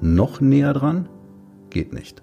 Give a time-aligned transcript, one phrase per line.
[0.00, 1.08] Noch näher dran?
[1.68, 2.22] Geht nicht.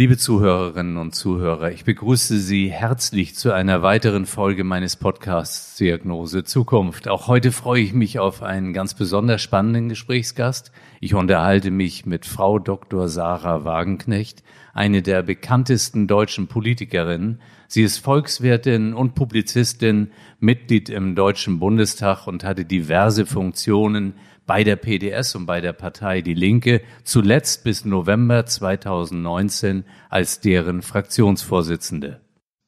[0.00, 6.44] Liebe Zuhörerinnen und Zuhörer, ich begrüße Sie herzlich zu einer weiteren Folge meines Podcasts Diagnose
[6.44, 7.08] Zukunft.
[7.08, 10.70] Auch heute freue ich mich auf einen ganz besonders spannenden Gesprächsgast.
[11.00, 13.08] Ich unterhalte mich mit Frau Dr.
[13.08, 17.40] Sarah Wagenknecht, eine der bekanntesten deutschen Politikerinnen.
[17.66, 24.14] Sie ist Volkswirtin und Publizistin, Mitglied im Deutschen Bundestag und hatte diverse Funktionen
[24.48, 30.80] bei der PDS und bei der Partei Die Linke, zuletzt bis November 2019 als deren
[30.80, 32.20] Fraktionsvorsitzende.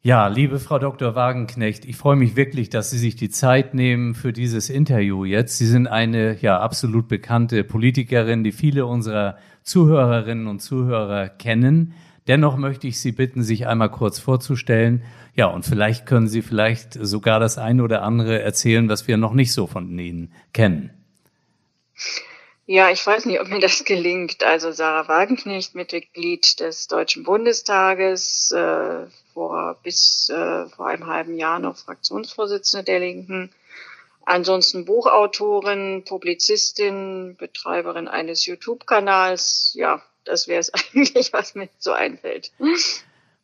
[0.03, 1.15] Ja, liebe Frau Dr.
[1.15, 5.57] Wagenknecht, ich freue mich wirklich, dass Sie sich die Zeit nehmen für dieses Interview jetzt.
[5.57, 11.95] Sie sind eine ja absolut bekannte Politikerin, die viele unserer Zuhörerinnen und Zuhörer kennen.
[12.29, 15.03] Dennoch möchte ich Sie bitten, sich einmal kurz vorzustellen.
[15.35, 19.33] Ja, und vielleicht können Sie vielleicht sogar das eine oder andere erzählen, was wir noch
[19.33, 20.91] nicht so von Ihnen kennen.
[22.67, 24.45] Ja, ich weiß nicht, ob mir das gelingt.
[24.45, 31.59] Also Sarah Wagenknecht, Mitglied des Deutschen Bundestages, äh, vor bis äh, vor einem halben Jahr
[31.59, 33.51] noch Fraktionsvorsitzende der Linken.
[34.25, 39.73] Ansonsten Buchautorin, Publizistin, Betreiberin eines YouTube-Kanals.
[39.75, 42.53] Ja, das wäre es eigentlich, was mir so einfällt.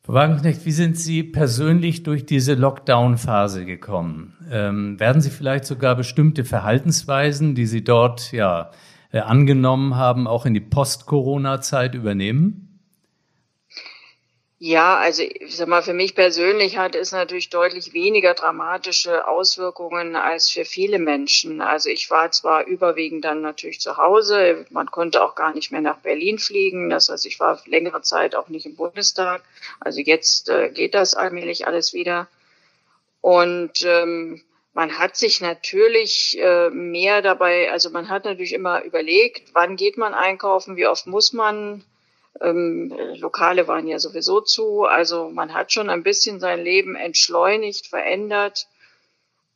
[0.07, 4.37] Frau Wagenknecht, wie sind Sie persönlich durch diese Lockdown-Phase gekommen?
[4.49, 8.71] Ähm, werden Sie vielleicht sogar bestimmte Verhaltensweisen, die Sie dort ja
[9.11, 12.66] äh, angenommen haben, auch in die Post-Corona-Zeit übernehmen?
[14.59, 20.15] Ja, also ich sag mal, für mich persönlich hat es natürlich deutlich weniger dramatische Auswirkungen
[20.15, 21.61] als für viele Menschen.
[21.61, 25.81] Also ich war zwar überwiegend dann natürlich zu Hause, man konnte auch gar nicht mehr
[25.81, 26.89] nach Berlin fliegen.
[26.89, 29.43] Das heißt, ich war längere Zeit auch nicht im Bundestag.
[29.79, 32.27] Also jetzt äh, geht das allmählich alles wieder.
[33.21, 34.41] Und ähm,
[34.73, 39.97] man hat sich natürlich äh, mehr dabei, also man hat natürlich immer überlegt, wann geht
[39.97, 41.83] man einkaufen, wie oft muss man
[42.41, 44.83] ähm, Lokale waren ja sowieso zu.
[44.83, 48.67] Also man hat schon ein bisschen sein Leben entschleunigt, verändert.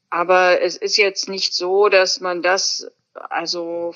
[0.09, 3.95] Aber es ist jetzt nicht so, dass man das, also,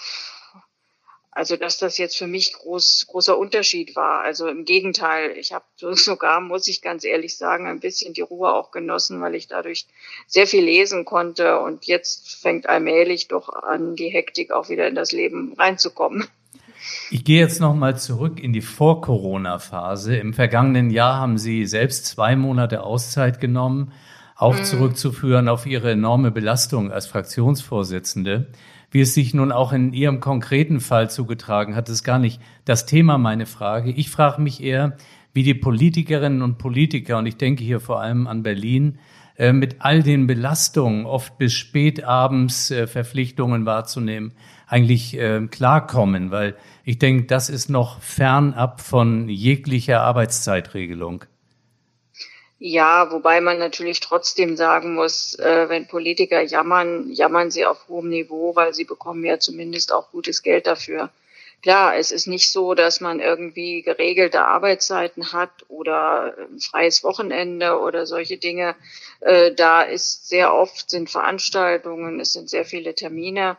[1.30, 4.22] also dass das jetzt für mich groß, großer Unterschied war.
[4.22, 8.54] Also im Gegenteil, ich habe sogar, muss ich ganz ehrlich sagen, ein bisschen die Ruhe
[8.54, 9.88] auch genossen, weil ich dadurch
[10.28, 11.60] sehr viel lesen konnte.
[11.60, 16.28] Und jetzt fängt allmählich doch an, die Hektik auch wieder in das Leben reinzukommen.
[17.12, 20.16] Ich gehe jetzt nochmal zurück in die Vor-Corona-Phase.
[20.18, 23.92] Im vergangenen Jahr haben Sie selbst zwei Monate Auszeit genommen,
[24.36, 24.64] auch mhm.
[24.64, 28.48] zurückzuführen auf Ihre enorme Belastung als Fraktionsvorsitzende.
[28.92, 32.86] Wie es sich nun auch in Ihrem konkreten Fall zugetragen hat, ist gar nicht das
[32.86, 33.92] Thema meine Frage.
[33.92, 34.98] Ich frage mich eher,
[35.34, 39.00] wie die Politikerinnen und Politiker, und ich denke hier vor allem an Berlin,
[39.38, 44.32] äh, mit all den Belastungen, oft bis spät abends äh, Verpflichtungen wahrzunehmen,
[44.68, 51.26] eigentlich äh, klarkommen, weil ich denke, das ist noch fernab von jeglicher Arbeitszeitregelung.
[52.58, 58.10] Ja, wobei man natürlich trotzdem sagen muss, äh, wenn Politiker jammern, jammern sie auf hohem
[58.10, 61.10] Niveau, weil sie bekommen ja zumindest auch gutes Geld dafür.
[61.62, 67.80] Klar, es ist nicht so, dass man irgendwie geregelte Arbeitszeiten hat oder ein freies Wochenende
[67.80, 68.76] oder solche Dinge.
[69.20, 73.58] Äh, da ist sehr oft sind Veranstaltungen, es sind sehr viele Termine.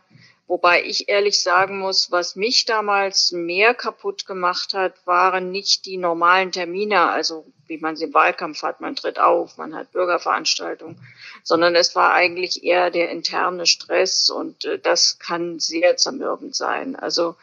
[0.48, 5.96] Wobei ich ehrlich sagen muss, was mich damals mehr kaputt gemacht hat, waren nicht die
[5.96, 11.00] normalen Termine, also wie man sie im Wahlkampf hat, man tritt auf, man hat Bürgerveranstaltungen,
[11.42, 16.94] sondern es war eigentlich eher der interne Stress und äh, das kann sehr zermürbend sein.
[16.94, 17.34] Also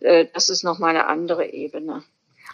[0.00, 2.02] äh, das ist nochmal eine andere Ebene.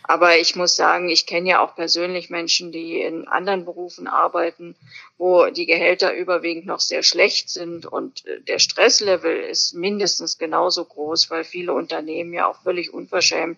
[0.06, 4.76] Aber ich muss sagen, ich kenne ja auch persönlich Menschen, die in anderen Berufen arbeiten,
[5.16, 10.84] wo die Gehälter überwiegend noch sehr schlecht sind und äh, der Stresslevel ist mindestens genauso
[10.84, 13.56] groß, weil viele Unternehmen ja auch völlig unverschämt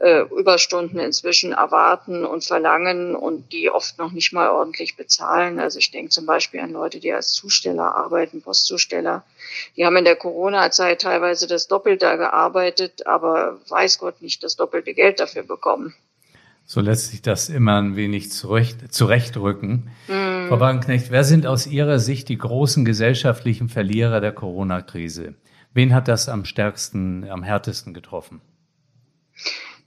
[0.00, 5.58] äh, Überstunden inzwischen erwarten und verlangen und die oft noch nicht mal ordentlich bezahlen.
[5.58, 9.24] Also ich denke zum Beispiel an Leute, die als Zusteller arbeiten, Postzusteller.
[9.76, 14.94] Die haben in der Corona-Zeit teilweise das Doppelte gearbeitet, aber weiß Gott nicht das doppelte
[14.94, 15.94] Geld dafür bekommen.
[16.64, 19.90] So lässt sich das immer ein wenig zurecht, zurechtrücken.
[20.06, 20.48] Mm.
[20.48, 25.34] Frau Wagenknecht, wer sind aus Ihrer Sicht die großen gesellschaftlichen Verlierer der Corona-Krise?
[25.72, 28.42] Wen hat das am stärksten, am härtesten getroffen?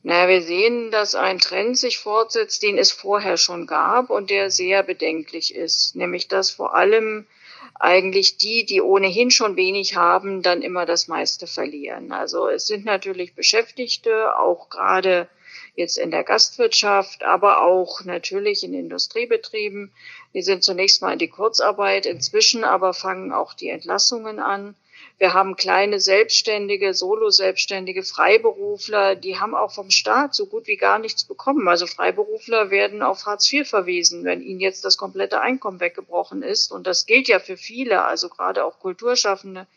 [0.04, 4.50] Naja, wir sehen, dass ein Trend sich fortsetzt, den es vorher schon gab und der
[4.50, 5.96] sehr bedenklich ist.
[5.96, 7.28] Nämlich, dass vor allem
[7.76, 12.12] eigentlich die, die ohnehin schon wenig haben, dann immer das meiste verlieren.
[12.12, 15.28] Also es sind natürlich Beschäftigte, auch gerade
[15.76, 19.92] jetzt in der Gastwirtschaft, aber auch natürlich in Industriebetrieben.
[20.34, 24.76] Die sind zunächst mal in die Kurzarbeit, inzwischen aber fangen auch die Entlassungen an.
[25.22, 30.98] Wir haben kleine Selbstständige, Solo-Selbstständige, Freiberufler, die haben auch vom Staat so gut wie gar
[30.98, 31.68] nichts bekommen.
[31.68, 36.72] Also Freiberufler werden auf Hartz IV verwiesen, wenn ihnen jetzt das komplette Einkommen weggebrochen ist.
[36.72, 39.68] Und das gilt ja für viele, also gerade auch Kulturschaffende,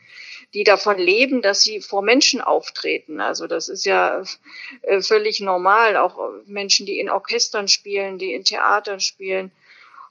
[0.54, 3.20] die davon leben, dass sie vor Menschen auftreten.
[3.20, 4.24] Also das ist ja
[4.80, 5.98] äh, völlig normal.
[5.98, 9.52] Auch Menschen, die in Orchestern spielen, die in Theatern spielen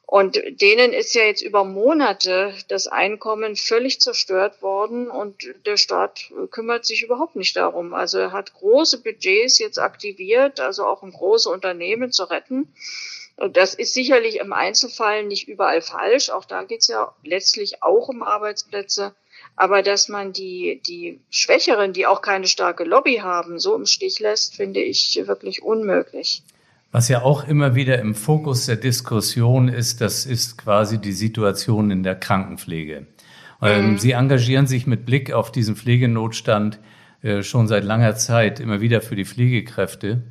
[0.05, 6.31] und denen ist ja jetzt über Monate das Einkommen völlig zerstört worden und der Staat
[6.51, 7.94] kümmert sich überhaupt nicht darum.
[7.94, 12.73] Also er hat große Budgets jetzt aktiviert, also auch um große Unternehmen zu retten.
[13.38, 16.29] Und das ist sicherlich im Einzelfall nicht überall falsch.
[16.29, 19.15] Auch da geht es ja letztlich auch um Arbeitsplätze.
[19.55, 24.19] Aber dass man die, die Schwächeren, die auch keine starke Lobby haben, so im Stich
[24.19, 26.44] lässt, finde ich wirklich unmöglich.
[26.93, 31.89] Was ja auch immer wieder im Fokus der Diskussion ist, das ist quasi die Situation
[31.89, 33.07] in der Krankenpflege.
[33.63, 33.97] Ähm, mhm.
[33.97, 36.79] Sie engagieren sich mit Blick auf diesen Pflegenotstand
[37.23, 40.21] äh, schon seit langer Zeit immer wieder für die Pflegekräfte.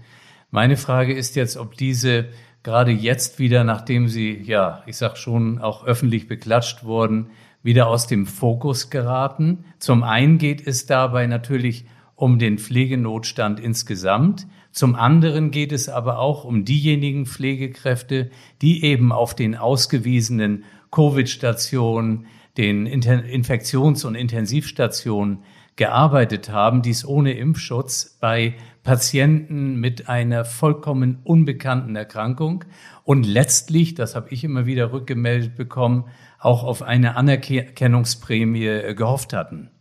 [0.53, 2.27] Meine Frage ist jetzt, ob diese
[2.63, 7.31] gerade jetzt wieder, nachdem sie, ja, ich sag schon, auch öffentlich beklatscht wurden,
[7.65, 9.65] wieder aus dem Fokus geraten.
[9.81, 11.87] Zum einen geht es dabei natürlich
[12.23, 14.47] um den Pflegenotstand insgesamt.
[14.71, 18.31] Zum anderen geht es aber auch um diejenigen Pflegekräfte,
[18.61, 22.27] die eben auf den ausgewiesenen Covid-Stationen,
[22.57, 25.43] den Infektions- und Intensivstationen
[25.75, 28.55] gearbeitet haben, dies ohne Impfschutz bei
[28.85, 32.65] Patienten mit einer vollkommen unbekannten Erkrankung
[33.03, 36.05] und letztlich, das habe ich immer wieder rückgemeldet bekommen,
[36.39, 39.73] auch auf eine Anerkennungsprämie gehofft hatten.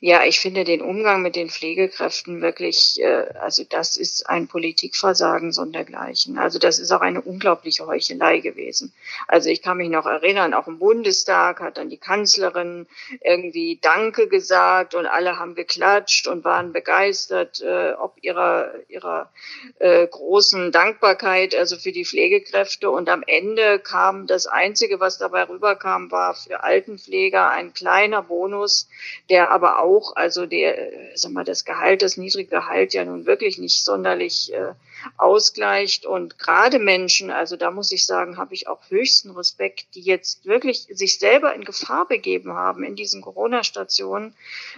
[0.00, 5.52] Ja, ich finde den Umgang mit den Pflegekräften wirklich, äh, also das ist ein Politikversagen
[5.52, 6.38] sondergleichen.
[6.38, 8.92] Also das ist auch eine unglaubliche Heuchelei gewesen.
[9.26, 12.86] Also ich kann mich noch erinnern, auch im Bundestag hat dann die Kanzlerin
[13.22, 19.30] irgendwie Danke gesagt und alle haben geklatscht und waren begeistert, äh, ob ihrer, ihrer
[19.78, 22.90] äh, großen Dankbarkeit, also für die Pflegekräfte.
[22.90, 28.88] Und am Ende kam das Einzige, was dabei rüberkam, war für Altenpfleger ein kleiner Bonus,
[29.30, 33.58] der aber auch, also der, sag mal, das Gehalt, das niedrige Gehalt ja nun wirklich
[33.58, 34.72] nicht sonderlich äh,
[35.16, 36.06] ausgleicht.
[36.06, 40.46] Und gerade Menschen, also da muss ich sagen, habe ich auch höchsten Respekt, die jetzt
[40.46, 44.34] wirklich sich selber in Gefahr begeben haben in diesen Corona-Stationen,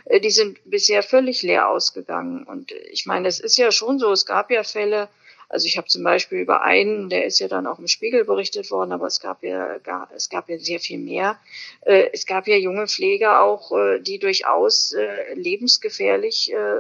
[0.07, 2.45] äh, die sind bisher völlig leer ausgegangen.
[2.45, 5.09] Und ich meine, es ist ja schon so, es gab ja Fälle,
[5.51, 8.71] also ich habe zum Beispiel über einen, der ist ja dann auch im Spiegel berichtet
[8.71, 11.41] worden, aber es gab ja, gar, es gab ja sehr viel mehr.
[11.81, 16.79] Äh, es gab ja junge Pfleger auch, äh, die durchaus äh, lebensgefährlich äh,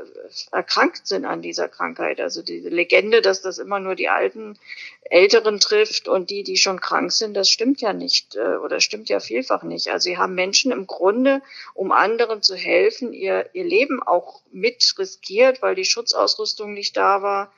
[0.52, 2.20] erkrankt sind an dieser Krankheit.
[2.20, 4.56] Also diese Legende, dass das immer nur die alten
[5.02, 9.19] Älteren trifft und die, die schon krank sind, das stimmt ja nicht oder stimmt ja
[9.19, 9.88] vielfach nicht.
[9.88, 11.43] Also sie haben Menschen im Grunde,
[11.75, 17.22] um anderen zu helfen, ihr, ihr Leben auch mit riskiert, weil die Schutzausrüstung nicht da
[17.22, 17.53] war,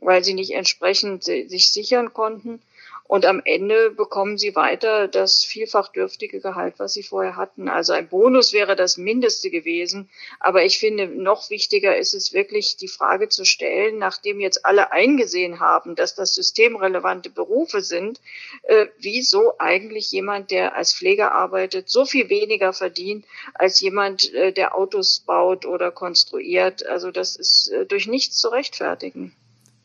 [0.00, 2.60] weil sie nicht entsprechend sich sichern konnten.
[3.08, 7.70] Und am Ende bekommen sie weiter das vielfach dürftige Gehalt, was sie vorher hatten.
[7.70, 10.10] Also ein Bonus wäre das Mindeste gewesen.
[10.40, 14.92] Aber ich finde, noch wichtiger ist es wirklich, die Frage zu stellen, nachdem jetzt alle
[14.92, 18.20] eingesehen haben, dass das systemrelevante Berufe sind,
[18.64, 23.24] äh, wieso eigentlich jemand, der als Pfleger arbeitet, so viel weniger verdient
[23.54, 26.84] als jemand, äh, der Autos baut oder konstruiert.
[26.84, 29.34] Also das ist äh, durch nichts zu rechtfertigen.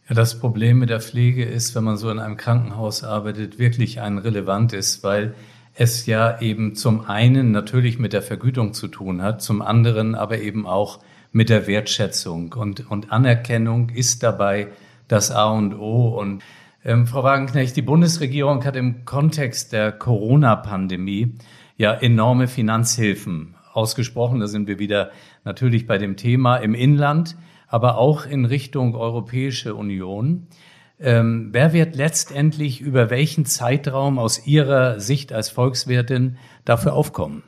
[0.09, 4.01] Ja, das Problem mit der Pflege ist, wenn man so in einem Krankenhaus arbeitet, wirklich
[4.01, 5.33] ein relevantes, weil
[5.75, 10.39] es ja eben zum einen natürlich mit der Vergütung zu tun hat, zum anderen aber
[10.39, 10.99] eben auch
[11.31, 14.67] mit der Wertschätzung und, und Anerkennung ist dabei
[15.07, 16.19] das A und O.
[16.19, 16.43] Und
[16.83, 21.37] ähm, Frau Wagenknecht, die Bundesregierung hat im Kontext der Corona-Pandemie
[21.77, 24.41] ja enorme Finanzhilfen ausgesprochen.
[24.41, 25.11] Da sind wir wieder
[25.45, 27.37] natürlich bei dem Thema im Inland
[27.73, 30.45] aber auch in Richtung Europäische Union.
[30.99, 37.41] Ähm, wer wird letztendlich über welchen Zeitraum aus Ihrer Sicht als Volkswirtin dafür aufkommen?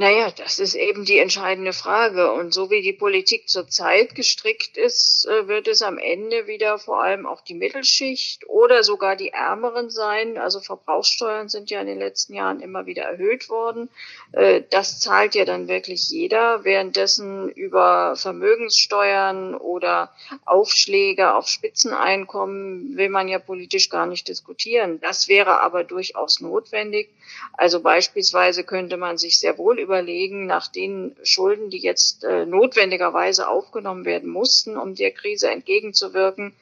[0.00, 2.30] Naja, das ist eben die entscheidende Frage.
[2.30, 7.02] Und so wie die Politik zurzeit gestrickt ist, äh, wird es am Ende wieder vor
[7.02, 10.38] allem auch die Mittelschicht oder sogar die Ärmeren sein.
[10.38, 13.90] Also Verbrauchssteuern sind ja in den letzten Jahren immer wieder erhöht worden.
[14.30, 20.12] Äh, das zahlt ja dann wirklich jeder, währenddessen über Vermögenssteuern oder
[20.44, 25.00] Aufschläge auf Spitzeneinkommen will man ja politisch gar nicht diskutieren.
[25.00, 27.10] Das wäre aber durchaus notwendig.
[27.52, 33.48] Also beispielsweise könnte man sich sehr wohl überlegen, nach den Schulden, die jetzt äh, notwendigerweise
[33.48, 36.54] aufgenommen werden mussten, um der Krise entgegenzuwirken,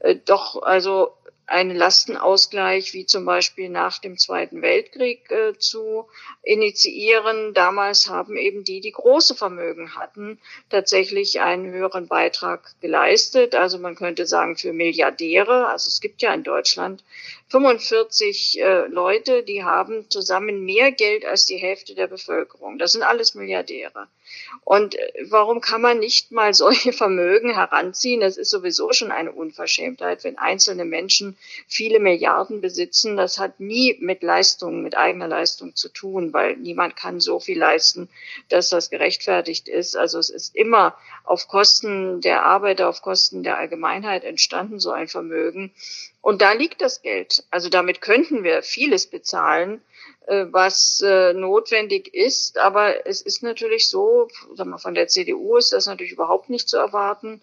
[0.00, 1.12] äh, doch also
[1.46, 6.06] einen Lastenausgleich wie zum Beispiel nach dem Zweiten Weltkrieg äh, zu
[6.42, 7.52] initiieren.
[7.52, 13.54] Damals haben eben die, die große Vermögen hatten, tatsächlich einen höheren Beitrag geleistet.
[13.54, 15.66] Also man könnte sagen für Milliardäre.
[15.66, 17.04] Also es gibt ja in Deutschland
[17.52, 22.78] 45 äh, Leute, die haben zusammen mehr Geld als die Hälfte der Bevölkerung.
[22.78, 24.08] Das sind alles Milliardäre.
[24.64, 28.22] Und äh, warum kann man nicht mal solche Vermögen heranziehen?
[28.22, 31.36] Das ist sowieso schon eine Unverschämtheit, wenn einzelne Menschen
[31.68, 33.18] viele Milliarden besitzen.
[33.18, 37.58] Das hat nie mit Leistung, mit eigener Leistung zu tun, weil niemand kann so viel
[37.58, 38.08] leisten,
[38.48, 39.94] dass das gerechtfertigt ist.
[39.94, 45.08] Also es ist immer auf Kosten der Arbeiter, auf Kosten der Allgemeinheit entstanden, so ein
[45.08, 45.70] Vermögen.
[46.22, 47.44] Und da liegt das Geld.
[47.50, 49.82] Also damit könnten wir vieles bezahlen,
[50.28, 52.58] äh, was äh, notwendig ist.
[52.58, 56.68] Aber es ist natürlich so, sag mal, von der CDU ist das natürlich überhaupt nicht
[56.68, 57.42] zu erwarten.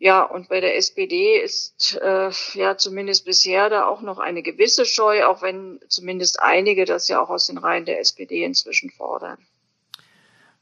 [0.00, 4.86] Ja, und bei der SPD ist äh, ja zumindest bisher da auch noch eine gewisse
[4.86, 9.38] Scheu, auch wenn zumindest einige das ja auch aus den Reihen der SPD inzwischen fordern.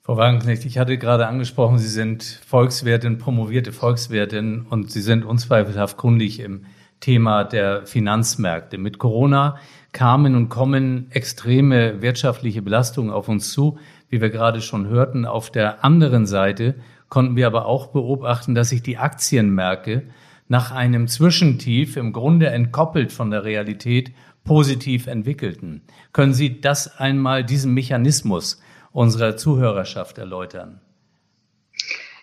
[0.03, 5.97] Frau Wagenknecht, ich hatte gerade angesprochen, Sie sind Volkswirtin, promovierte Volkswirtin und Sie sind unzweifelhaft
[5.97, 6.67] kundig im
[7.01, 8.79] Thema der Finanzmärkte.
[8.79, 9.59] Mit Corona
[9.93, 13.79] kamen und kommen extreme wirtschaftliche Belastungen auf uns zu,
[14.09, 15.25] wie wir gerade schon hörten.
[15.25, 16.75] Auf der anderen Seite
[17.09, 20.05] konnten wir aber auch beobachten, dass sich die Aktienmärkte
[20.49, 24.13] nach einem Zwischentief im Grunde entkoppelt von der Realität
[24.45, 25.83] positiv entwickelten.
[26.13, 28.61] Können Sie das einmal, diesen Mechanismus
[28.93, 30.81] unserer Zuhörerschaft erläutern?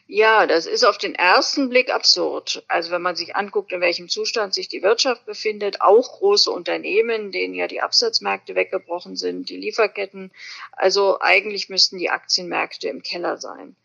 [0.07, 2.63] Ja, das ist auf den ersten Blick absurd.
[2.67, 7.31] Also wenn man sich anguckt, in welchem Zustand sich die Wirtschaft befindet, auch große Unternehmen,
[7.31, 10.31] denen ja die Absatzmärkte weggebrochen sind, die Lieferketten.
[10.73, 13.75] Also eigentlich müssten die Aktienmärkte im Keller sein.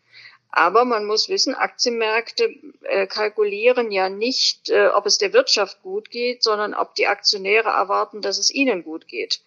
[0.51, 6.11] Aber man muss wissen, Aktienmärkte äh, kalkulieren ja nicht, äh, ob es der Wirtschaft gut
[6.11, 9.41] geht, sondern ob die Aktionäre erwarten, dass es ihnen gut geht.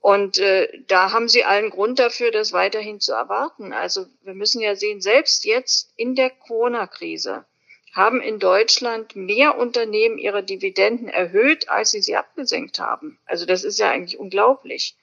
[0.00, 3.72] Und äh, da haben sie allen Grund dafür, das weiterhin zu erwarten.
[3.72, 7.44] Also wir müssen ja sehen, selbst jetzt in der Corona-Krise
[7.94, 13.18] haben in Deutschland mehr Unternehmen ihre Dividenden erhöht, als sie sie abgesenkt haben.
[13.26, 14.96] Also das ist ja eigentlich unglaublich.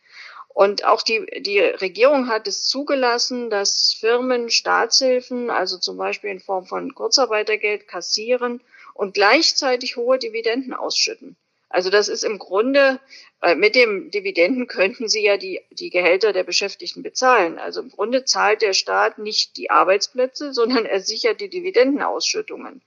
[0.48, 6.40] Und auch die, die Regierung hat es zugelassen, dass Firmen Staatshilfen, also zum Beispiel in
[6.40, 11.36] Form von Kurzarbeitergeld, kassieren und gleichzeitig hohe Dividenden ausschütten.
[11.76, 13.02] Also das ist im Grunde,
[13.42, 17.60] äh, mit dem Dividenden könnten Sie ja die, die Gehälter der Beschäftigten bezahlen.
[17.60, 22.82] Also im Grunde zahlt der Staat nicht die Arbeitsplätze, sondern er sichert die Dividendenausschüttungen.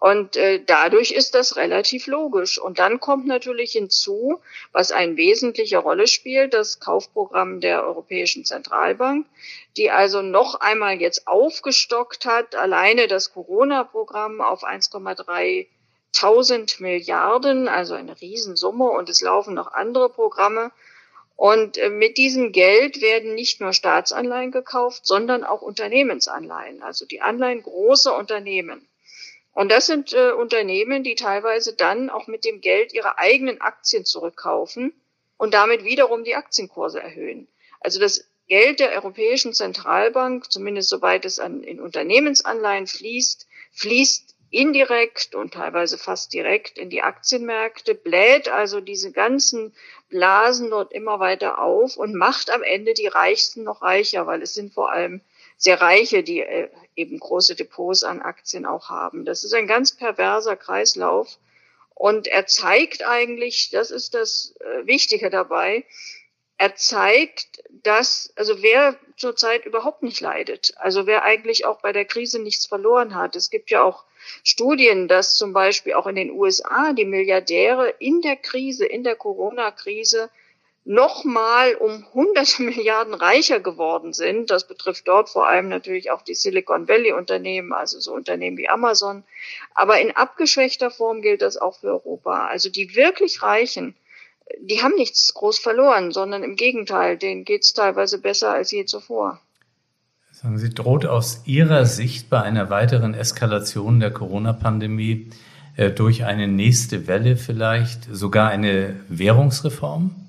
[0.00, 2.58] Und äh, dadurch ist das relativ logisch.
[2.58, 4.40] Und dann kommt natürlich hinzu,
[4.72, 9.26] was eine wesentliche Rolle spielt, das Kaufprogramm der Europäischen Zentralbank,
[9.76, 15.66] die also noch einmal jetzt aufgestockt hat, alleine das Corona-Programm auf 1,3
[16.16, 20.72] 1000 Milliarden, also eine Riesensumme und es laufen noch andere Programme.
[21.36, 27.20] Und äh, mit diesem Geld werden nicht nur Staatsanleihen gekauft, sondern auch Unternehmensanleihen, also die
[27.20, 28.88] Anleihen großer Unternehmen.
[29.52, 34.04] Und das sind äh, Unternehmen, die teilweise dann auch mit dem Geld ihre eigenen Aktien
[34.04, 34.92] zurückkaufen
[35.36, 37.48] und damit wiederum die Aktienkurse erhöhen.
[37.80, 45.34] Also das Geld der Europäischen Zentralbank, zumindest soweit es an, in Unternehmensanleihen fließt, fließt indirekt
[45.34, 49.74] und teilweise fast direkt in die Aktienmärkte, bläht also diese ganzen
[50.08, 54.54] Blasen dort immer weiter auf und macht am Ende die Reichsten noch reicher, weil es
[54.54, 55.20] sind vor allem
[55.56, 59.24] sehr Reiche, die äh, eben große Depots an Aktien auch haben.
[59.24, 61.38] Das ist ein ganz perverser Kreislauf.
[61.94, 65.84] Und er zeigt eigentlich, das ist das äh, Wichtige dabei,
[66.58, 72.04] er zeigt, dass, also wer zurzeit überhaupt nicht leidet, also wer eigentlich auch bei der
[72.04, 73.36] Krise nichts verloren hat.
[73.36, 74.04] Es gibt ja auch
[74.42, 79.16] Studien, dass zum Beispiel auch in den USA die Milliardäre in der Krise, in der
[79.16, 80.30] Corona-Krise
[80.84, 84.50] nochmal um hunderte Milliarden reicher geworden sind.
[84.50, 88.68] Das betrifft dort vor allem natürlich auch die Silicon Valley Unternehmen, also so Unternehmen wie
[88.68, 89.24] Amazon.
[89.74, 92.46] Aber in abgeschwächter Form gilt das auch für Europa.
[92.46, 93.94] Also die wirklich Reichen
[94.60, 99.40] die haben nichts groß verloren, sondern im Gegenteil, denen geht's teilweise besser als je zuvor.
[100.32, 105.30] Sagen Sie, droht aus Ihrer Sicht bei einer weiteren Eskalation der Corona-Pandemie
[105.76, 110.25] äh, durch eine nächste Welle vielleicht sogar eine Währungsreform?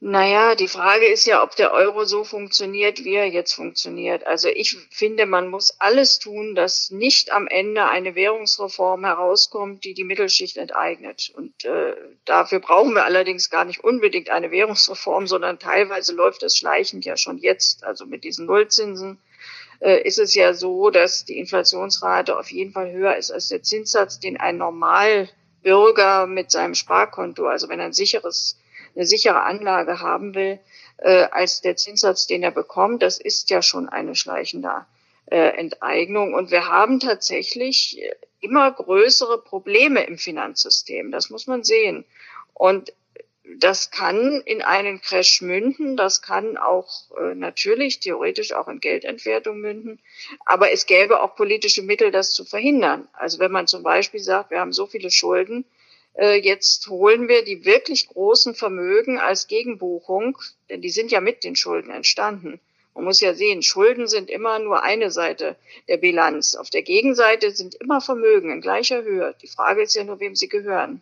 [0.00, 4.24] Naja, die Frage ist ja, ob der Euro so funktioniert, wie er jetzt funktioniert.
[4.24, 9.94] Also ich finde, man muss alles tun, dass nicht am Ende eine Währungsreform herauskommt, die
[9.94, 11.32] die Mittelschicht enteignet.
[11.34, 16.56] Und äh, dafür brauchen wir allerdings gar nicht unbedingt eine Währungsreform, sondern teilweise läuft das
[16.56, 17.82] schleichend ja schon jetzt.
[17.82, 19.18] Also mit diesen Nullzinsen
[19.80, 23.64] äh, ist es ja so, dass die Inflationsrate auf jeden Fall höher ist als der
[23.64, 28.57] Zinssatz, den ein Normalbürger mit seinem Sparkonto, also wenn er ein sicheres
[28.98, 30.58] eine sichere Anlage haben will,
[30.98, 33.00] äh, als der Zinssatz, den er bekommt.
[33.02, 34.86] Das ist ja schon eine schleichende
[35.26, 36.34] äh, Enteignung.
[36.34, 38.02] Und wir haben tatsächlich
[38.40, 41.12] immer größere Probleme im Finanzsystem.
[41.12, 42.04] Das muss man sehen.
[42.54, 42.92] Und
[43.56, 49.58] das kann in einen Crash münden, das kann auch äh, natürlich theoretisch auch in Geldentwertung
[49.58, 50.00] münden,
[50.44, 53.08] aber es gäbe auch politische Mittel, das zu verhindern.
[53.14, 55.77] Also wenn man zum Beispiel sagt, wir haben so viele Schulden, äh,
[56.24, 60.36] jetzt holen wir die wirklich großen Vermögen als Gegenbuchung,
[60.68, 62.60] denn die sind ja mit den Schulden entstanden.
[62.94, 65.54] Man muss ja sehen, Schulden sind immer nur eine Seite
[65.86, 66.56] der Bilanz.
[66.56, 69.36] Auf der Gegenseite sind immer Vermögen in gleicher Höhe.
[69.40, 71.00] Die Frage ist ja nur, wem sie gehören.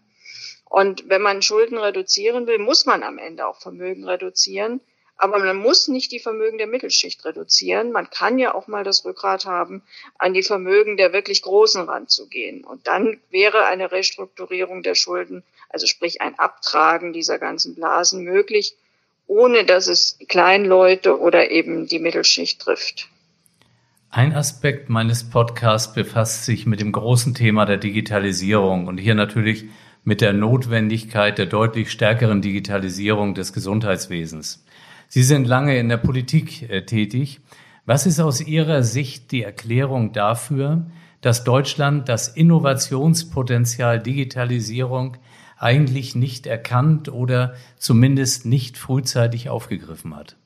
[0.69, 4.81] Und wenn man Schulden reduzieren will, muss man am Ende auch Vermögen reduzieren.
[5.19, 7.91] Aber man muss nicht die Vermögen der Mittelschicht reduzieren.
[7.91, 9.83] Man kann ja auch mal das Rückgrat haben,
[10.19, 12.65] an die Vermögen der wirklich Großen ranzugehen.
[12.65, 18.75] Und dann wäre eine Restrukturierung der Schulden, also sprich ein Abtragen dieser ganzen Blasen möglich,
[19.27, 23.09] ohne dass es die kleinen Leute oder eben die Mittelschicht trifft.
[24.11, 29.67] Ein Aspekt meines Podcasts befasst sich mit dem großen Thema der Digitalisierung und hier natürlich
[30.05, 34.65] mit der Notwendigkeit der deutlich stärkeren Digitalisierung des Gesundheitswesens.
[35.09, 37.41] Sie sind lange in der Politik äh, tätig.
[37.85, 40.87] Was ist aus Ihrer Sicht die Erklärung dafür,
[41.21, 45.17] dass Deutschland das Innovationspotenzial Digitalisierung
[45.59, 50.37] eigentlich nicht erkannt oder zumindest nicht frühzeitig aufgegriffen hat?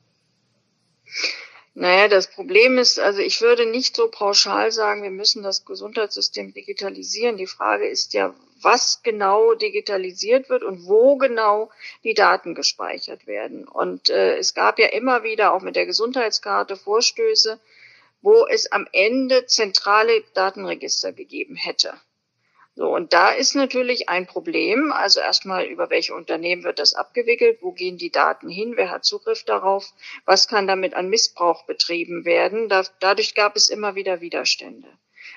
[1.73, 6.53] Naja, das Problem ist, also ich würde nicht so pauschal sagen, wir müssen das Gesundheitssystem
[6.53, 7.37] digitalisieren.
[7.37, 8.33] Die Frage ist ja,
[8.63, 11.71] was genau digitalisiert wird und wo genau
[12.03, 13.67] die Daten gespeichert werden.
[13.67, 17.59] Und äh, es gab ja immer wieder auch mit der Gesundheitskarte Vorstöße,
[18.21, 21.93] wo es am Ende zentrale Datenregister gegeben hätte.
[22.75, 24.93] So, und da ist natürlich ein Problem.
[24.93, 27.59] Also erstmal, über welche Unternehmen wird das abgewickelt?
[27.61, 28.73] Wo gehen die Daten hin?
[28.77, 29.91] Wer hat Zugriff darauf?
[30.25, 32.69] Was kann damit an Missbrauch betrieben werden?
[32.69, 34.87] Da, dadurch gab es immer wieder Widerstände.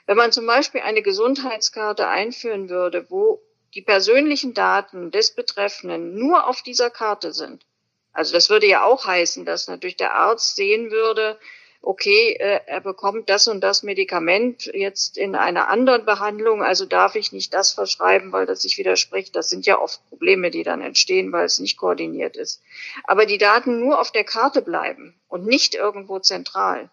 [0.07, 3.41] Wenn man zum Beispiel eine Gesundheitskarte einführen würde, wo
[3.75, 7.65] die persönlichen Daten des Betreffenden nur auf dieser Karte sind,
[8.13, 11.39] also das würde ja auch heißen, dass natürlich der Arzt sehen würde,
[11.85, 17.15] okay, äh, er bekommt das und das Medikament jetzt in einer anderen Behandlung, also darf
[17.15, 19.37] ich nicht das verschreiben, weil das sich widerspricht.
[19.37, 22.63] Das sind ja oft Probleme, die dann entstehen, weil es nicht koordiniert ist.
[23.05, 26.91] Aber die Daten nur auf der Karte bleiben und nicht irgendwo zentral,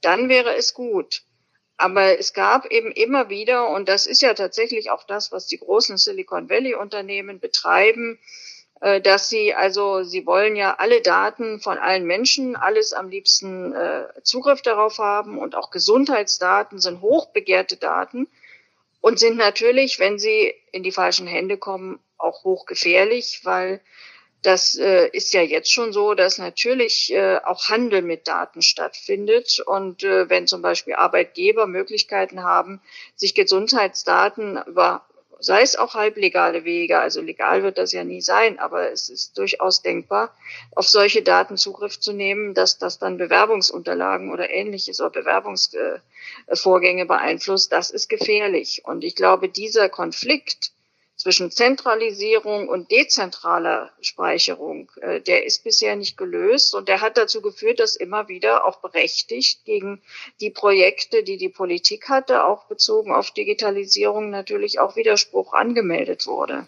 [0.00, 1.22] dann wäre es gut.
[1.82, 5.58] Aber es gab eben immer wieder, und das ist ja tatsächlich auch das, was die
[5.58, 8.20] großen Silicon Valley Unternehmen betreiben,
[8.80, 13.72] äh, dass sie also, sie wollen ja alle Daten von allen Menschen, alles am liebsten
[13.72, 18.28] äh, Zugriff darauf haben und auch Gesundheitsdaten sind hochbegehrte Daten
[19.00, 23.80] und sind natürlich, wenn sie in die falschen Hände kommen, auch hochgefährlich, weil
[24.42, 29.60] das äh, ist ja jetzt schon so, dass natürlich äh, auch Handel mit Daten stattfindet.
[29.64, 32.80] Und äh, wenn zum Beispiel Arbeitgeber Möglichkeiten haben,
[33.14, 35.06] sich Gesundheitsdaten über,
[35.38, 39.38] sei es auch halblegale Wege, also legal wird das ja nie sein, aber es ist
[39.38, 40.34] durchaus denkbar,
[40.74, 47.72] auf solche Daten Zugriff zu nehmen, dass das dann Bewerbungsunterlagen oder ähnliches oder Bewerbungsvorgänge beeinflusst,
[47.72, 48.82] das ist gefährlich.
[48.84, 50.71] Und ich glaube, dieser Konflikt,
[51.22, 57.40] zwischen Zentralisierung und dezentraler Speicherung, äh, der ist bisher nicht gelöst und der hat dazu
[57.40, 60.00] geführt, dass immer wieder auch berechtigt gegen
[60.40, 66.66] die Projekte, die die Politik hatte, auch bezogen auf Digitalisierung natürlich auch Widerspruch angemeldet wurde.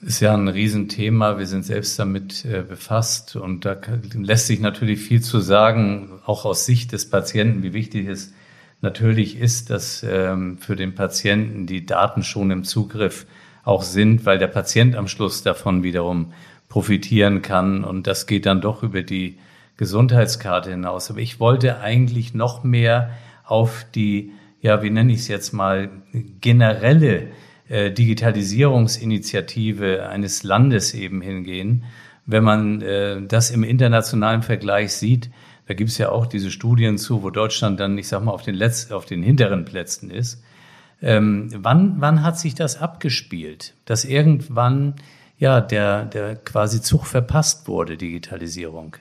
[0.00, 1.38] Das ist ja ein Riesenthema.
[1.38, 3.78] Wir sind selbst damit äh, befasst und da
[4.14, 8.32] lässt sich natürlich viel zu sagen, auch aus Sicht des Patienten, wie wichtig es
[8.80, 13.26] natürlich ist, dass ähm, für den Patienten die Daten schon im Zugriff
[13.64, 16.32] auch sind, weil der Patient am Schluss davon wiederum
[16.68, 17.84] profitieren kann.
[17.84, 19.38] Und das geht dann doch über die
[19.76, 21.10] Gesundheitskarte hinaus.
[21.10, 23.10] Aber ich wollte eigentlich noch mehr
[23.44, 25.90] auf die, ja, wie nenne ich es jetzt mal,
[26.40, 27.28] generelle
[27.68, 31.84] äh, Digitalisierungsinitiative eines Landes eben hingehen.
[32.26, 35.30] Wenn man äh, das im internationalen Vergleich sieht,
[35.66, 38.42] da gibt es ja auch diese Studien zu, wo Deutschland dann, ich sag mal, auf
[38.42, 40.42] den, letzten, auf den hinteren Plätzen ist.
[41.02, 44.94] Ähm, wann, wann hat sich das abgespielt, dass irgendwann
[45.36, 48.96] ja der, der quasi Zug verpasst wurde, Digitalisierung?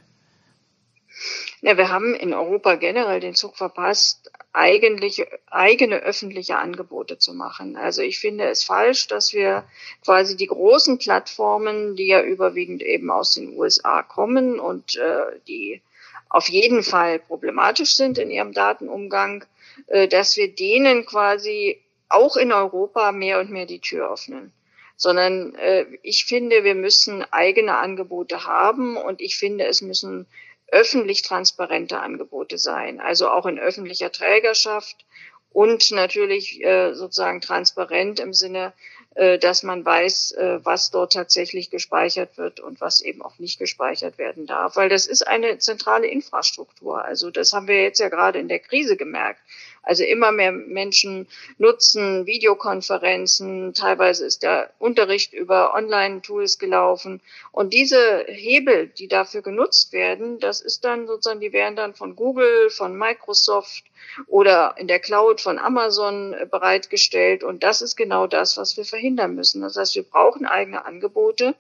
[1.62, 7.78] Ja, wir haben in Europa generell den Zug verpasst, eigentlich eigene öffentliche Angebote zu machen.
[7.78, 9.64] Also ich finde es falsch, dass wir
[10.04, 15.82] quasi die großen Plattformen, die ja überwiegend eben aus den USA kommen und äh, die
[16.30, 19.46] auf jeden Fall problematisch sind in ihrem Datenumgang,
[19.88, 21.80] äh, dass wir denen quasi
[22.13, 24.54] auch in Europa mehr und mehr die Tür öffnen.
[24.97, 30.28] Sondern äh, ich finde, wir müssen eigene Angebote haben und ich finde, es müssen
[30.71, 35.06] öffentlich transparente Angebote sein, also auch in öffentlicher Trägerschaft
[35.52, 38.71] und natürlich äh, sozusagen transparent im Sinne,
[39.15, 43.60] äh, dass man weiß, äh, was dort tatsächlich gespeichert wird und was eben auch nicht
[43.60, 44.78] gespeichert werden darf.
[44.78, 47.04] Weil das ist eine zentrale Infrastruktur.
[47.04, 49.41] Also das haben wir jetzt ja gerade in der Krise gemerkt.
[49.84, 57.20] Also immer mehr Menschen nutzen Videokonferenzen, teilweise ist der Unterricht über Online-Tools gelaufen.
[57.52, 62.15] Und diese Hebel, die dafür genutzt werden, das ist dann sozusagen, die werden dann von
[62.15, 63.84] Google, von Microsoft
[64.28, 67.44] oder in der Cloud von Amazon bereitgestellt.
[67.44, 69.62] Und das ist genau das, was wir verhindern müssen.
[69.62, 71.56] Das heißt, wir brauchen eigene Angebote.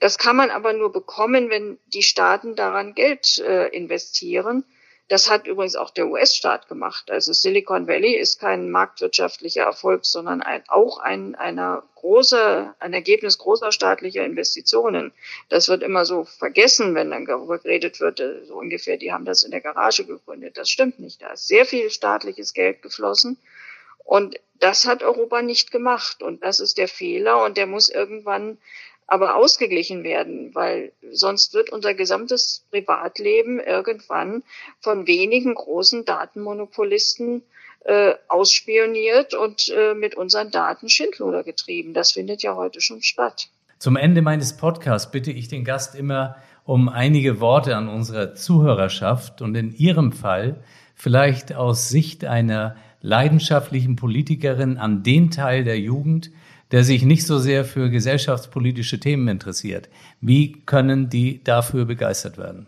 [0.00, 4.64] Das kann man aber nur bekommen, wenn die Staaten daran Geld äh, investieren.
[5.12, 7.10] Das hat übrigens auch der US-Staat gemacht.
[7.10, 13.36] Also Silicon Valley ist kein marktwirtschaftlicher Erfolg, sondern ein, auch ein, einer große, ein Ergebnis
[13.36, 15.12] großer staatlicher Investitionen.
[15.50, 19.26] Das wird immer so vergessen, wenn dann darüber geredet wird, äh, so ungefähr, die haben
[19.26, 20.56] das in der Garage gegründet.
[20.56, 21.20] Das stimmt nicht.
[21.20, 23.36] Da ist sehr viel staatliches Geld geflossen.
[24.04, 26.22] Und das hat Europa nicht gemacht.
[26.22, 27.44] Und das ist der Fehler.
[27.44, 28.56] Und der muss irgendwann
[29.12, 34.42] aber ausgeglichen werden, weil sonst wird unser gesamtes Privatleben irgendwann
[34.80, 37.42] von wenigen großen Datenmonopolisten
[37.84, 41.92] äh, ausspioniert und äh, mit unseren Daten Schindluder getrieben.
[41.92, 43.48] Das findet ja heute schon statt.
[43.78, 49.42] Zum Ende meines Podcasts bitte ich den Gast immer um einige Worte an unsere Zuhörerschaft
[49.42, 56.30] und in Ihrem Fall vielleicht aus Sicht einer leidenschaftlichen Politikerin an den Teil der Jugend,
[56.72, 59.88] der sich nicht so sehr für gesellschaftspolitische Themen interessiert.
[60.20, 62.66] Wie können die dafür begeistert werden?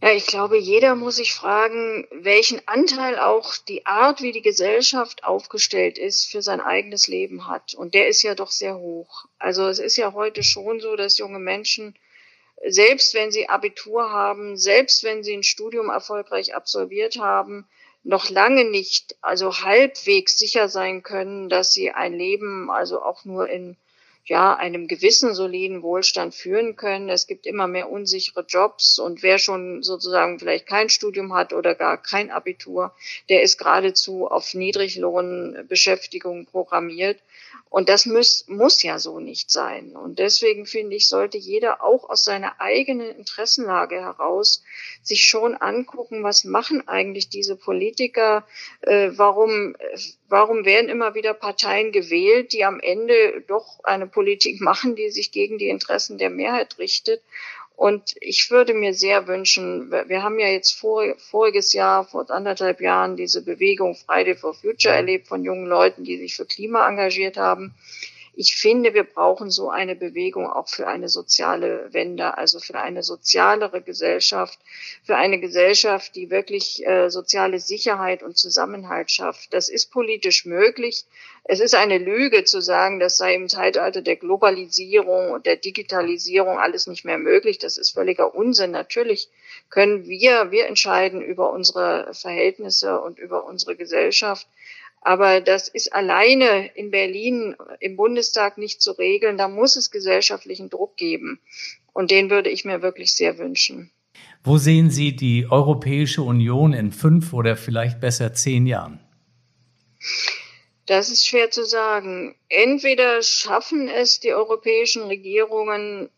[0.00, 5.24] Ja, ich glaube, jeder muss sich fragen, welchen Anteil auch die Art, wie die Gesellschaft
[5.24, 7.74] aufgestellt ist, für sein eigenes Leben hat.
[7.74, 9.24] Und der ist ja doch sehr hoch.
[9.40, 11.96] Also es ist ja heute schon so, dass junge Menschen,
[12.64, 17.66] selbst wenn sie Abitur haben, selbst wenn sie ein Studium erfolgreich absolviert haben,
[18.08, 23.50] noch lange nicht, also halbwegs sicher sein können, dass sie ein Leben also auch nur
[23.50, 23.76] in
[24.24, 27.10] ja, einem gewissen soliden Wohlstand führen können.
[27.10, 31.74] Es gibt immer mehr unsichere Jobs und wer schon sozusagen vielleicht kein Studium hat oder
[31.74, 32.94] gar kein Abitur,
[33.28, 37.20] der ist geradezu auf Niedriglohnbeschäftigung programmiert.
[37.70, 39.94] Und das muss, muss ja so nicht sein.
[39.94, 44.62] Und deswegen finde ich, sollte jeder auch aus seiner eigenen Interessenlage heraus
[45.02, 48.46] sich schon angucken, was machen eigentlich diese Politiker,
[48.80, 49.76] äh, warum,
[50.28, 55.30] warum werden immer wieder Parteien gewählt, die am Ende doch eine Politik machen, die sich
[55.30, 57.22] gegen die Interessen der Mehrheit richtet.
[57.78, 62.80] Und ich würde mir sehr wünschen, wir haben ja jetzt vor, voriges Jahr, vor anderthalb
[62.80, 67.36] Jahren, diese Bewegung Friday for Future erlebt von jungen Leuten, die sich für Klima engagiert
[67.36, 67.72] haben
[68.38, 73.02] ich finde, wir brauchen so eine Bewegung auch für eine soziale Wende, also für eine
[73.02, 74.60] sozialere Gesellschaft,
[75.02, 79.52] für eine Gesellschaft, die wirklich äh, soziale Sicherheit und Zusammenhalt schafft.
[79.52, 81.04] Das ist politisch möglich.
[81.42, 86.60] Es ist eine Lüge zu sagen, das sei im Zeitalter der Globalisierung und der Digitalisierung
[86.60, 87.58] alles nicht mehr möglich.
[87.58, 88.70] Das ist völliger Unsinn.
[88.70, 89.30] Natürlich
[89.68, 94.46] können wir, wir entscheiden über unsere Verhältnisse und über unsere Gesellschaft.
[95.00, 99.38] Aber das ist alleine in Berlin im Bundestag nicht zu regeln.
[99.38, 101.40] Da muss es gesellschaftlichen Druck geben.
[101.92, 103.90] Und den würde ich mir wirklich sehr wünschen.
[104.44, 109.00] Wo sehen Sie die Europäische Union in fünf oder vielleicht besser zehn Jahren?
[110.86, 112.34] Das ist schwer zu sagen.
[112.48, 116.08] Entweder schaffen es die europäischen Regierungen,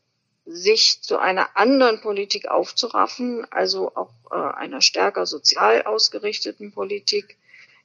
[0.47, 7.37] sich zu einer anderen Politik aufzuraffen, also auch äh, einer stärker sozial ausgerichteten Politik,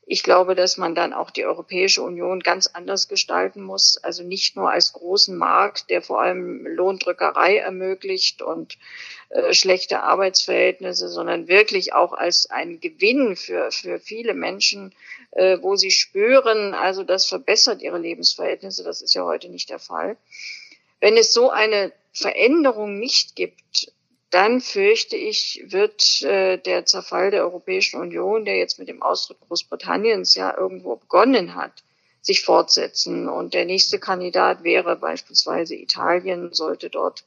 [0.08, 3.98] Ich glaube, dass man dann auch die Europäische Union ganz anders gestalten muss.
[3.98, 8.78] Also nicht nur als großen Markt, der vor allem Lohndrückerei ermöglicht und
[9.30, 14.94] äh, schlechte Arbeitsverhältnisse, sondern wirklich auch als ein Gewinn für, für viele Menschen,
[15.32, 18.84] äh, wo sie spüren, also das verbessert ihre Lebensverhältnisse.
[18.84, 20.18] Das ist ja heute nicht der Fall.
[21.00, 23.91] Wenn es so eine Veränderung nicht gibt,
[24.36, 29.38] dann fürchte ich, wird äh, der Zerfall der Europäischen Union, der jetzt mit dem Austritt
[29.48, 31.71] Großbritanniens ja irgendwo begonnen hat,
[32.21, 33.30] sich fortsetzen.
[33.30, 37.24] Und der nächste Kandidat wäre beispielsweise Italien, sollte dort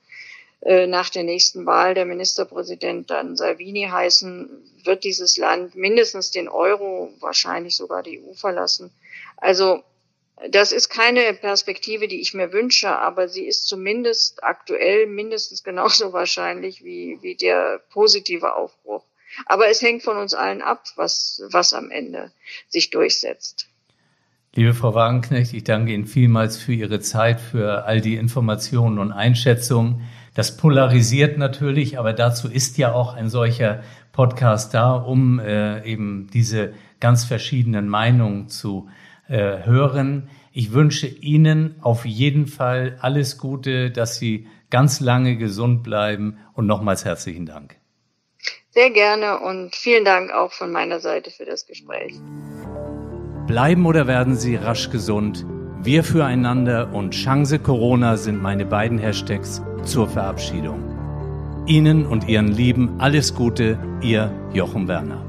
[0.61, 6.47] äh, nach der nächsten Wahl der Ministerpräsident dann Salvini heißen, wird dieses Land mindestens den
[6.47, 8.90] Euro, wahrscheinlich sogar die EU verlassen.
[9.38, 9.83] Also
[10.51, 16.12] das ist keine Perspektive, die ich mir wünsche, aber sie ist zumindest aktuell mindestens genauso
[16.12, 19.05] wahrscheinlich wie, wie der positive Aufbruch.
[19.46, 22.33] Aber es hängt von uns allen ab, was, was am Ende
[22.68, 23.68] sich durchsetzt.
[24.55, 29.12] Liebe Frau Wagenknecht, ich danke Ihnen vielmals für Ihre Zeit, für all die Informationen und
[29.12, 30.09] Einschätzungen.
[30.35, 36.29] Das polarisiert natürlich, aber dazu ist ja auch ein solcher Podcast da, um äh, eben
[36.33, 38.88] diese ganz verschiedenen Meinungen zu
[39.29, 40.29] äh, hören.
[40.53, 46.67] Ich wünsche Ihnen auf jeden Fall alles Gute, dass Sie ganz lange gesund bleiben und
[46.67, 47.77] nochmals herzlichen Dank.
[48.71, 52.14] Sehr gerne und vielen Dank auch von meiner Seite für das Gespräch.
[53.47, 55.45] Bleiben oder werden Sie rasch gesund?
[55.81, 60.85] Wir füreinander und Chance Corona sind meine beiden Hashtags zur Verabschiedung.
[61.67, 65.28] Ihnen und Ihren Lieben alles Gute, Ihr Jochen Werner.